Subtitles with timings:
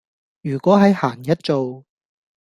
[0.41, 1.85] 如果喺閒日做